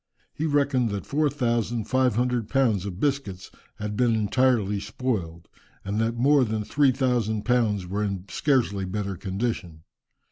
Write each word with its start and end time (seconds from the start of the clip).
He 0.33 0.47
reckoned 0.47 0.89
that 0.89 1.05
four 1.05 1.29
thousand 1.29 1.83
five 1.83 2.15
hundred 2.15 2.49
pounds 2.49 2.87
of 2.87 2.99
biscuits 2.99 3.51
had 3.75 3.95
been 3.95 4.15
entirely 4.15 4.79
spoiled, 4.79 5.47
and 5.85 6.01
that 6.01 6.15
more 6.15 6.43
than 6.43 6.63
three 6.63 6.91
thousand 6.91 7.45
pounds 7.45 7.85
were 7.85 8.03
in 8.03 8.25
scarcely 8.27 8.85
better 8.85 9.15
condition. 9.15 9.83